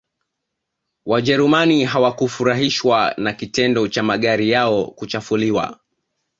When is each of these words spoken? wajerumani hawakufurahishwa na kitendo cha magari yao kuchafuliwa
wajerumani 1.05 1.85
hawakufurahishwa 1.85 3.13
na 3.17 3.33
kitendo 3.33 3.87
cha 3.87 4.03
magari 4.03 4.49
yao 4.49 4.85
kuchafuliwa 4.87 5.79